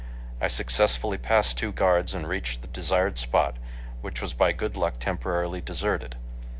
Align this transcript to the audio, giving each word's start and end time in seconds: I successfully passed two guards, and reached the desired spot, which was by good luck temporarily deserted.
I 0.41 0.47
successfully 0.47 1.19
passed 1.19 1.59
two 1.59 1.71
guards, 1.71 2.15
and 2.15 2.27
reached 2.27 2.63
the 2.63 2.67
desired 2.67 3.19
spot, 3.19 3.57
which 4.01 4.19
was 4.19 4.33
by 4.33 4.51
good 4.51 4.75
luck 4.75 4.95
temporarily 4.97 5.61
deserted. 5.61 6.15